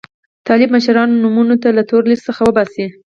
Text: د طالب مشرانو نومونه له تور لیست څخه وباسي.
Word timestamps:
د 0.39 0.41
طالب 0.47 0.69
مشرانو 0.75 1.21
نومونه 1.23 1.53
له 1.77 1.83
تور 1.89 2.03
لیست 2.09 2.23
څخه 2.29 2.41
وباسي. 2.45 2.85